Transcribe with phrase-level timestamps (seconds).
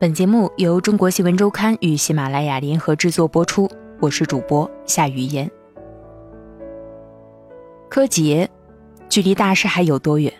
[0.00, 3.68] 本节目由中国新闻周刊与喜马拉雅联合制作播出，
[4.00, 5.50] 我是主播夏雨嫣。
[7.90, 8.48] 柯洁，
[9.10, 10.32] 距离大师还有多远？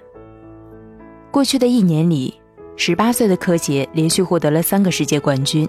[1.31, 2.41] 过去的一年里，
[2.75, 5.69] 十八岁的柯洁连续获得了三个世界冠军，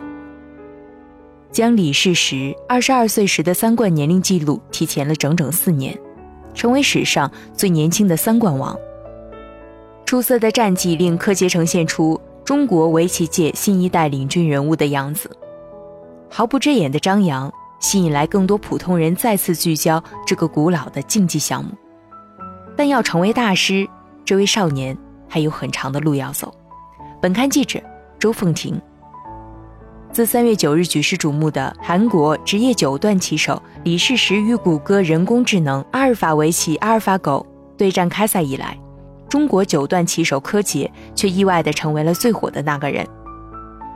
[1.51, 5.99] 将李世石二十二岁时的三冠年龄纪录提前了整整四年，
[6.53, 8.73] 成为史上最年轻的三冠王。
[10.05, 12.17] 出色的战绩令柯洁呈现出。
[12.51, 15.31] 中国围棋界新一代领军人物的样子，
[16.29, 17.49] 毫不遮掩的张扬，
[17.79, 21.71] 吸引来更多普通人再次聚焦这个古老的竞技项目。
[22.75, 23.87] 但要成为大师，
[24.25, 24.97] 这位少年
[25.29, 26.53] 还有很长的路要走。
[27.21, 27.79] 本刊记者
[28.19, 28.77] 周凤婷。
[30.11, 38.77] 自三月九日举世瞩目的韩国职业九段棋手李世石与谷歌人工智能阿尔法围棋阿尔法狗对战开赛以来。
[39.31, 43.07] 中国九段棋手柯洁却意外地成为了最火的那个人。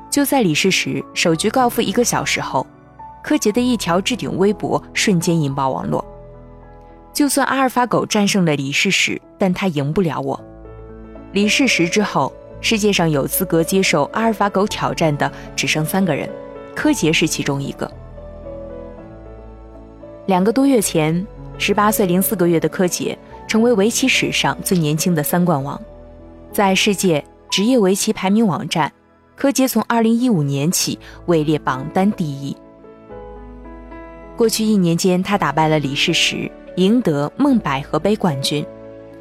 [0.10, 2.66] 就在李世石首局告负一个小时后，
[3.22, 6.04] 柯洁的一条置顶微博瞬间引爆网络。
[7.12, 10.42] 就算阿尔法狗战胜了李世石，但他赢不了我。
[11.34, 16.30] 李世石之后，世界上有资格接受阿尔法狗挑战的只剩三个人，
[16.74, 17.92] 柯洁是其中一个。
[20.28, 23.18] 两个多月前，十八岁零四个月的柯洁。
[23.48, 25.80] 成为围棋史上最年轻的三冠王，
[26.52, 28.92] 在世界职业围棋排名网站，
[29.36, 32.56] 柯洁从2015年起位列榜单第一。
[34.36, 38.66] 过去一年间，他打败了李世石，赢得梦百合杯冠军，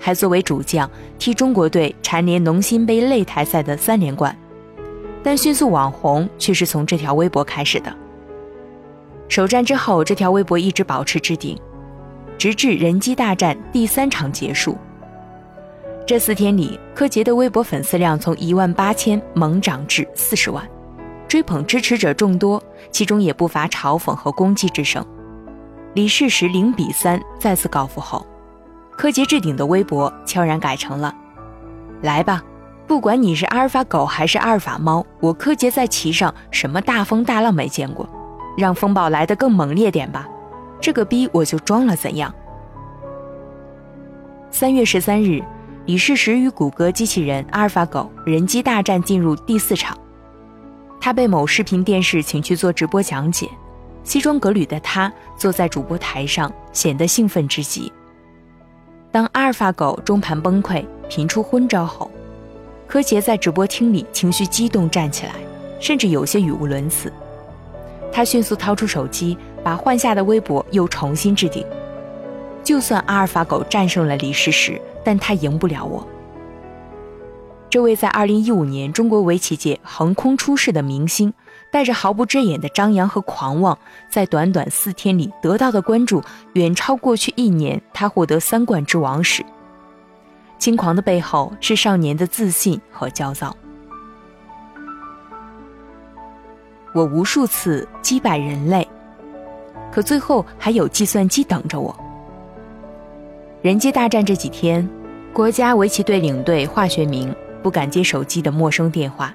[0.00, 4.36] 还作为主将替中国队蝉联农心杯擂台赛的三连冠。
[5.22, 7.94] 但迅速网红却是从这条微博开始的。
[9.28, 11.58] 首战之后，这条微博一直保持置顶。
[12.36, 14.76] 直至人机大战第三场结束，
[16.06, 20.62] 这四天里，柯洁的微博粉丝量从一万八千猛涨至四十万，
[21.26, 25.04] 追捧支持者众多，其中也不乏嘲讽和攻击之声。
[25.94, 28.26] 李世石零比三再次告负后，
[28.98, 31.14] 柯洁置顶的微博悄然改成了
[32.02, 32.42] ：“来吧，
[32.86, 38.06] 不管你是阿尔法狗还是阿尔法猫，我柯洁在棋上什么大风大浪没见过，
[38.58, 40.28] 让风暴来得更猛烈点吧。”
[40.80, 42.32] 这个逼我就装了，怎样？
[44.50, 45.42] 三月十三日，
[45.86, 49.98] 李世石与谷歌机器人阿尔法狗人机大战进入第四场。
[51.00, 53.48] 他被某视频电视请去做直播讲解，
[54.04, 57.92] 西装革履的他坐在主播台上，显得兴奋之极。
[59.10, 62.10] 当阿尔法狗中盘崩溃，频出昏招后，
[62.86, 65.32] 柯洁在直播厅里情绪激动，站起来，
[65.80, 67.12] 甚至有些语无伦次。
[68.12, 69.36] 他迅速掏出手机。
[69.64, 71.66] 把换下的微博又重新置顶。
[72.62, 76.06] 就算阿尔法狗战胜了李世石，但他赢不了我。
[77.68, 81.34] 这位在2015年中国围棋界横空出世的明星，
[81.72, 83.76] 带着毫不遮掩的张扬和狂妄，
[84.08, 89.44] 在短短四天里得到的关注远超过去一年他获得三冠之王时。
[90.56, 93.54] 轻狂的背后是少年的自信和焦躁。
[96.94, 98.88] 我无数次击败人类。
[99.94, 101.94] 可最后还有计算机等着我。
[103.62, 104.88] 人机大战这几天，
[105.32, 107.32] 国家围棋队领队华学明
[107.62, 109.32] 不敢接手机的陌生电话，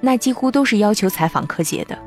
[0.00, 1.98] 那几乎都是要求采访柯洁的。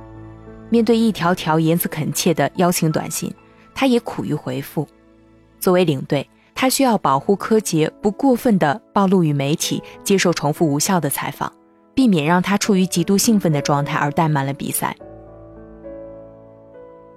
[0.71, 3.31] 面对一条条言辞恳切的邀请短信，
[3.75, 4.87] 他也苦于回复。
[5.59, 11.53] 作为领队，他需要保护柯洁不过分的暴露于媒体，接受重复无效的采访，
[11.93, 14.97] 避免让他处于极度兴奋的状态而怠慢了比赛。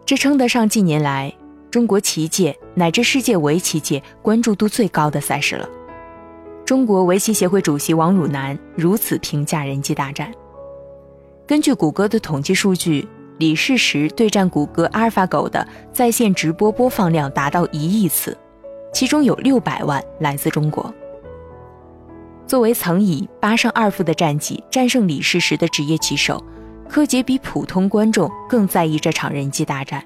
[0.06, 1.32] 这称得上近年来
[1.70, 5.68] 中国棋界乃至世界围棋界关注度最高的赛事了。
[6.64, 10.30] 中国围棋协会主席王汝南如此评价人机大战：
[11.46, 13.06] 根据谷歌的统计数据，
[13.38, 18.36] 李世石对战谷歌阿尔法狗的在线直播播放量达到一亿次，
[18.92, 20.92] 其中有六百万来自中国。
[22.46, 26.42] 作为曾以八胜二负的战绩战胜李世石的职业棋手。
[26.88, 30.04] 柯洁比普通观众更在意这场人机大战。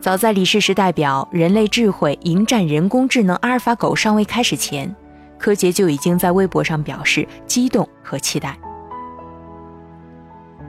[0.00, 4.92] 早在李世石代表人类智慧迎战人工智能阿尔法狗尚未开始前，
[5.38, 8.58] 柯洁就已经在微博上表示激动和期待。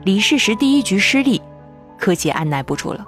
[0.04, 1.42] 李世石第一局失利，
[1.98, 3.04] 柯洁按耐不住了。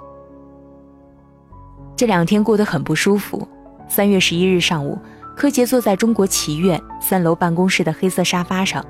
[1.95, 3.47] 这两天过得很不舒服。
[3.87, 4.99] 三月十一日上午，
[5.35, 8.85] 柯洁坐在中国棋院三楼办公室的黑色沙发上。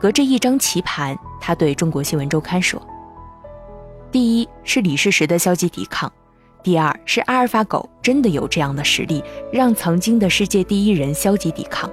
[0.00, 2.80] 隔着一张棋盘，他对中国新闻周刊说
[4.12, 6.10] ：“第一是李世石的消极抵抗，
[6.62, 9.22] 第二是阿尔法狗真的有这样的实力，
[9.52, 11.90] 让曾经的世界第一人消极抵抗，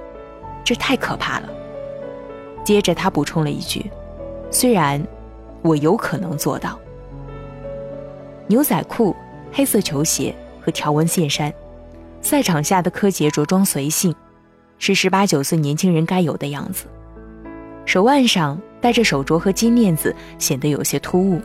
[0.62, 1.48] 这太可怕了。”
[2.64, 3.90] 接着他补充了一句
[4.50, 5.04] ：“虽然
[5.62, 6.78] 我有可能做到。
[8.46, 9.16] 牛仔裤、
[9.52, 11.52] 黑色球鞋和条纹线衫，
[12.20, 14.14] 赛场下的柯洁着装随性，
[14.78, 16.86] 是十八九岁年轻人该有的样子。
[17.86, 21.40] 手腕上戴着手镯和金链子，显得有些突兀。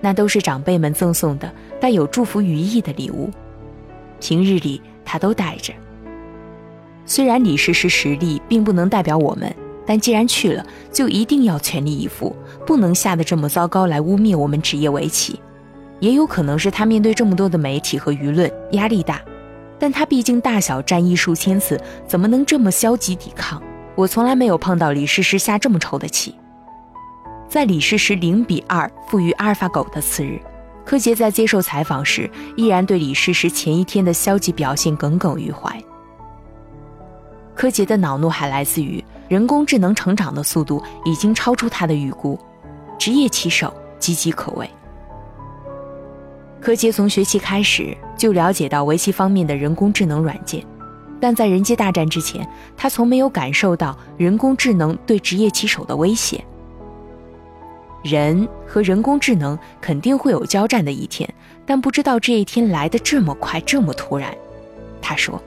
[0.00, 3.30] 那都是长辈们赠送的带有祝福寓意的礼物，
[4.20, 5.72] 平日里他都带着。
[7.06, 9.54] 虽然李世石实力并不能代表我们，
[9.86, 12.34] 但既然去了，就一定要全力以赴，
[12.66, 15.40] 不能下得这么糟糕来污蔑我们职业围棋。
[16.00, 19.22] 也有可能是他面对这么多的媒体和舆论压力大，
[19.78, 23.62] 但他毕竟大小战役数千次，怎么能这么消极抵抗？
[23.96, 26.34] 我从来没有碰到李世石下这么臭的棋。
[27.48, 30.40] 在李世石零比二负于阿尔法狗的次日，
[30.84, 35.80] 柯洁在接受采访时依然对李世石前一天的消极表现耿耿于怀。
[37.54, 42.36] 柯洁的恼怒还来自于人工智能成长的速度已经超出他的预估，
[42.98, 44.68] 职业棋手岌岌可危。
[46.60, 50.64] 柯洁从学期开始就了解到围棋方面的人工智能软件，
[51.24, 56.44] 但在人机大战之前，他从没有感受到人工智能对职业棋手的威胁。
[58.02, 61.26] 人和人工智能肯定会有交战的一天，
[61.64, 64.36] 但不知道这一天来的这么快，这么突然。
[65.00, 65.42] 他说：“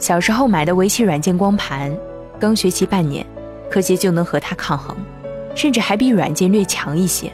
[0.00, 1.94] 小时候买的围棋软件光盘，
[2.38, 3.22] 刚学习半年，
[3.70, 4.96] 柯洁就能和它抗衡，
[5.54, 7.30] 甚至还比软件略强一些。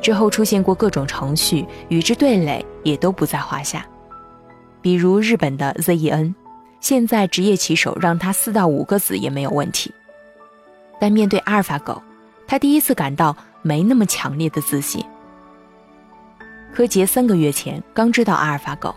[0.00, 3.86] 之后出现过各种程序，与之对垒也都不在话下。
[4.84, 6.34] 比如日本的 ZEN，
[6.78, 9.90] 现在职业棋手让他四到五个子也没有问题。”
[11.00, 12.02] 但面对阿尔法狗，
[12.46, 15.02] 他第一次感到没那么强烈的自信。
[16.74, 18.94] 柯洁三个月前刚知道阿尔法狗，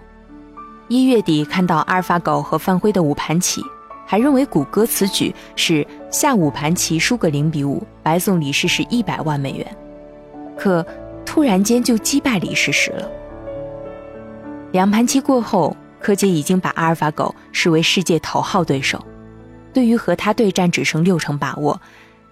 [0.90, 3.62] 一月底看到阿尔法狗和范辉的五盘棋，
[4.06, 9.78] 还认为谷歌此举是下五盘棋输个零比五，白送李世石一百万美元。
[10.58, 10.86] 可
[11.26, 13.10] 突然间就击败李世石了。
[14.78, 19.04] 两盘棋过后，柯洁已经把阿尔法狗视为世界头号对手。
[19.74, 21.82] 对于和他对战只剩六成把握，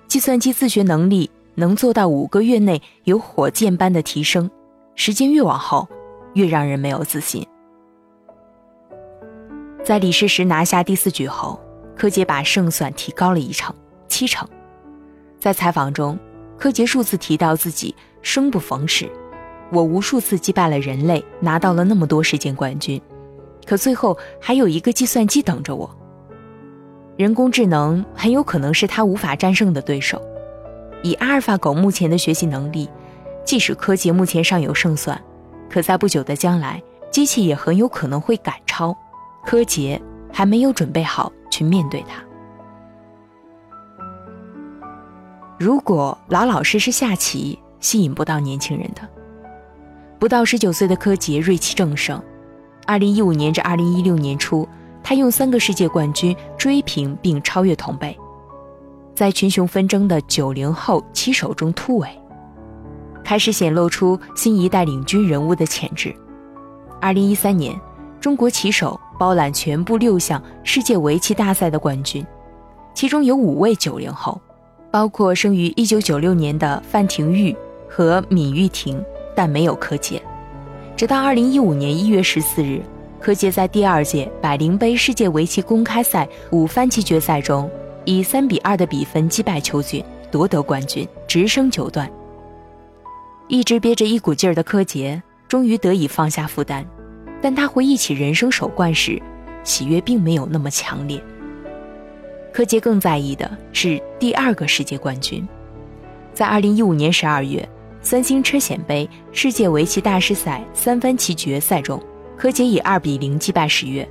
[0.08, 4.48] 计算机自学能力能做到五个月内有火箭般的提升，
[4.94, 5.88] 时间越往后，
[6.36, 7.44] 越让人没有自信。
[9.84, 11.60] 在李世石拿下第四局后，
[11.98, 13.76] 柯洁把胜算提高了一成，
[14.08, 14.48] 七成。
[15.40, 16.16] 在采访中，
[16.60, 19.10] 柯洁数次提到自己生不逢时，
[19.76, 23.02] 我无数次击败了人类，拿到了那么多世界冠军，
[23.66, 25.94] 可最后还有一个计算机等着我。
[27.18, 30.22] 人工智能很有可能是他无法战胜的对手。
[31.04, 32.90] 以阿尔法狗目前的学习能力，
[33.44, 35.22] 即使柯洁目前尚有胜算，
[35.70, 36.82] 可在不久的将来，
[37.12, 38.96] 机器也很有可能会赶超。
[39.46, 40.02] 柯洁
[40.32, 42.24] 还没有准备好去面对它。
[45.60, 49.02] 如果老老实实下棋，吸引不到年轻人的。
[50.20, 52.22] 不到十九岁的柯洁锐气正盛，
[52.86, 54.68] 二零一五年至二零一六年初。
[55.08, 58.18] 他用三个世界冠军追平并超越同辈，
[59.14, 62.10] 在群雄纷争的九零后棋手中突围，
[63.24, 66.12] 开始显露出新一代领军人物的潜质。
[67.00, 67.80] 二零一三年，
[68.20, 72.26] 中国棋手包揽全部六项世界围棋大赛的冠军，
[72.96, 74.42] 其中有五位九零后，
[74.90, 77.56] 包括生于一九九六年的范廷钰
[77.88, 79.00] 和闵玉婷，
[79.36, 80.22] 但没有柯洁。
[80.96, 82.82] 直到二零一五年一月十四日。
[83.18, 87.68] 柯洁在第二届百灵杯世界围棋公开赛五番棋决赛中，
[88.04, 92.08] 以三比二的比分击败邱俊，夺得冠军，直升九段。
[93.48, 96.86] 一直憋着一股劲儿的柯洁，终于得以放下负担，
[97.42, 99.20] 但他回忆起人生首冠时，
[99.64, 101.20] 喜悦并没有那么强烈。
[102.54, 105.48] 柯洁更在意的是第二个世界冠军，
[106.32, 107.68] 在二零一五年十二月，
[108.06, 112.00] 三星车险杯世界围棋大师赛三番棋决赛中。
[112.38, 114.08] 柯洁以二比零击败十月，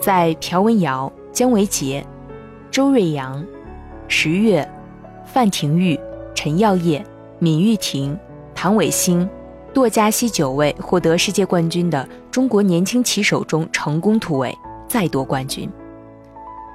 [0.00, 2.04] 在朴文瑶、姜维杰、
[2.72, 3.46] 周瑞阳、
[4.08, 4.68] 十月、
[5.24, 5.96] 范廷钰、
[6.34, 7.04] 陈耀烨、
[7.38, 8.18] 闵玉婷、
[8.52, 9.28] 唐伟星、
[9.72, 14.52] 杜嘉熙九位获得世界冠军的中国年轻棋手中成功突围，
[14.88, 15.70] 再夺冠军，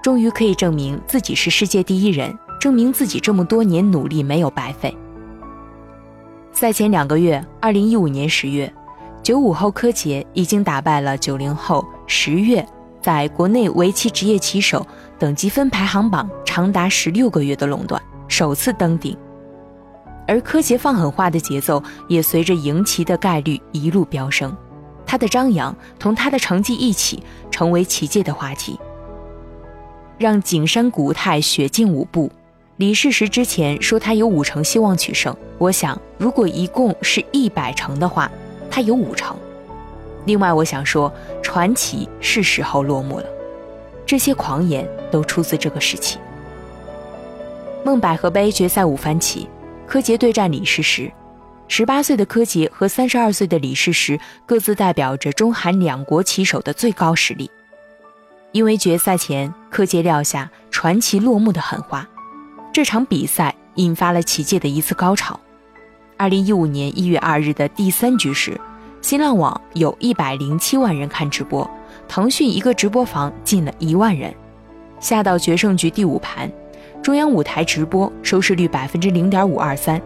[0.02, 4.96] 终于可以证明自己是世界第一人，证明自己这么多年努力没有白费。
[6.56, 8.74] 赛前两个月，二零一五年十月。
[9.22, 12.66] 九五后柯洁已经打败了九零后十月，
[13.02, 14.88] 在国内围棋职业棋手
[15.20, 19.18] 等级分排行榜长达十六个月的垄断，首次登顶。
[20.26, 24.56] 而柯洁放狠话的节奏也随着赢棋的概率一路飙升，
[25.06, 27.22] 他的张扬同他的成绩一起
[27.52, 28.80] 成为棋界的话题，
[30.18, 32.32] 让景山古泰雪进五步，
[32.78, 38.30] 李世石之前说他有五成希望取胜，我想如果一共是一百成的话，
[38.70, 39.34] 他有五成。
[40.26, 41.10] 另外，我想说，
[41.42, 43.26] 传奇是时候落幕了。
[44.06, 46.20] 这些狂言都出自这个时期。
[47.86, 49.48] 孟百合杯决赛五番棋，
[49.88, 51.10] 柯洁对战李世石。
[51.70, 57.50] 十八岁的柯洁和三十二岁的李世石各自代表着中韩两国棋手的最高实力。
[58.52, 62.08] 因为决赛前柯洁撂下“传奇落幕”的狠话。
[62.76, 65.40] 这场比赛引发了棋界的一次高潮。
[66.18, 68.60] 二零一五年一月二日的第三局时，
[69.02, 71.66] 新浪网有一百零七万人看直播，
[72.06, 74.36] 腾讯一个直播房进了一万人。
[75.00, 76.52] 下到决胜局第五盘，
[77.02, 80.02] 中央五台直播收视率百分之零点五二三。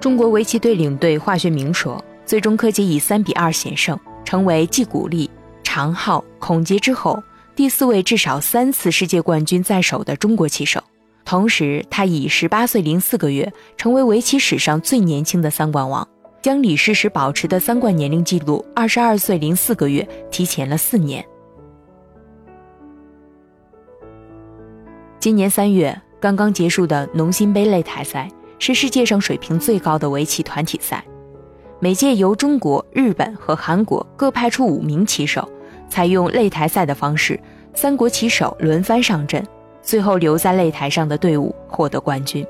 [0.00, 5.30] 中国围棋队领队华学明说，最终柯洁以三比二险胜，成为继古力、
[5.62, 7.22] 常昊、孔杰之后
[7.54, 10.82] 第四位至少三次世界冠军在手的中国棋手。
[11.28, 16.08] 同时，他以十八岁零四个月成为围棋史上最年轻的三冠王，
[16.40, 21.22] 将李世石保持的三冠年龄记录二十二岁零四个月提前了四年。
[25.20, 28.26] 今年三月刚刚结束的农心杯擂台赛
[28.58, 31.04] 是世界上水平最高的围棋团体赛，
[31.78, 35.46] 每届由中国、日本和韩国各派出五名棋手，
[35.90, 37.38] 采用擂台赛的方式，
[37.74, 39.46] 三国棋手轮番上阵。
[39.88, 42.46] 最后留在擂台上的队伍获得冠军。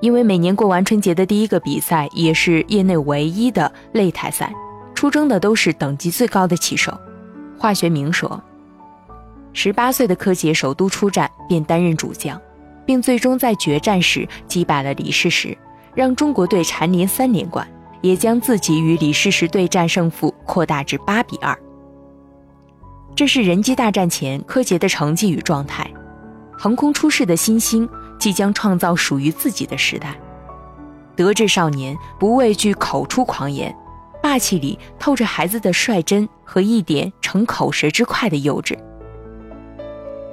[0.00, 4.50] 因为每年过完春节的第一个比赛也是业内唯一的擂台赛，
[4.94, 6.98] 出征的都是等级最高的棋手。
[7.58, 8.42] 华学明说
[9.52, 12.40] ：“十八岁的柯洁首都出战便担任主将，
[12.86, 15.54] 并最终在决战时击败了李世石，
[15.94, 17.68] 让中国队蝉联三连冠，
[18.00, 21.54] 也将自己与李世石对战胜负扩大至八比二。”
[23.14, 25.88] 这是人机大战前柯洁的成绩与状态，
[26.52, 27.88] 横空出世的新星
[28.18, 30.18] 即将创造属于自己的时代。
[31.14, 33.74] 德智少年不畏惧口出狂言，
[34.22, 38.76] 霸气里透着孩子的率真和一点逞口舌之快的幼稚。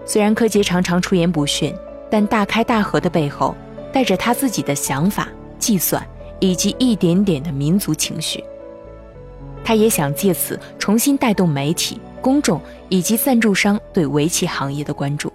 [0.06, 1.76] 虽然柯洁常常出言不逊，
[2.10, 3.54] 但大开大合的背后，
[3.92, 5.28] 带着他自己的想法、
[5.60, 6.02] 计算
[6.40, 8.42] 以及一点点的民族情绪。
[9.66, 12.00] 他也想借此重新带动媒体。
[12.22, 15.32] 公众以及赞助商对围棋行业的关注。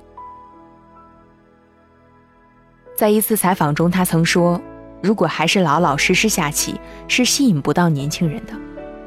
[2.96, 4.60] 在一次采访中，他曾说
[5.02, 8.52] ：“如果还是老老实实下棋，是吸引不到年轻人的。”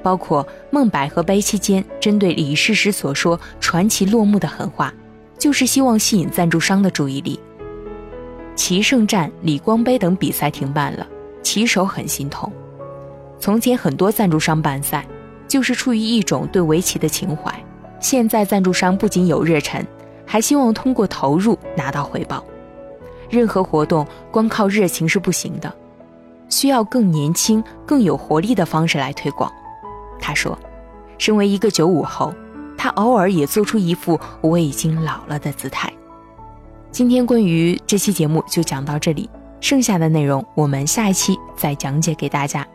[0.03, 4.93] 包括孟百合杯期间针对李世石所说“传奇落幕”的狠话，
[5.37, 7.37] 就是希望吸引赞助商的注意力。
[8.55, 11.05] 棋圣战、李光杯等比赛停办了，
[11.43, 12.51] 棋手很心痛。
[13.39, 15.05] 从前很多赞助商办赛，
[15.47, 17.53] 就是出于一种对围棋的情怀。
[17.99, 19.85] 现在赞助商不仅有热忱，
[20.25, 22.43] 还希望通过投入拿到回报。
[23.29, 25.73] 任何活动光靠热情是不行的，
[26.49, 29.51] 需要更年轻、更有活力的方式来推广。
[30.19, 30.57] 他说
[31.17, 32.33] ：“身为一个九五后，
[32.77, 35.91] 他偶尔也做出一副我已经老了的姿态。”
[36.89, 42.65] 今天关于这期节目就讲到这里，剩下的内容我们下一期再讲解给大家。